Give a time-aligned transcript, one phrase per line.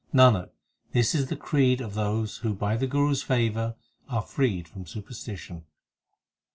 [0.11, 0.49] Nanak,
[0.93, 3.75] this is the creed of those who By the Guru s favour
[4.09, 5.65] are freed from superstition.